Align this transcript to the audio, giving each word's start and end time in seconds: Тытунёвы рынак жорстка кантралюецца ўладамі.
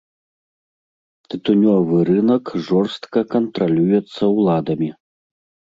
Тытунёвы 1.33 1.97
рынак 2.09 2.45
жорстка 2.69 3.19
кантралюецца 3.37 4.23
ўладамі. 4.35 4.93